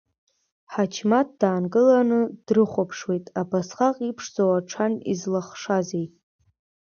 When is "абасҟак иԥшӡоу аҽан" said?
3.41-4.93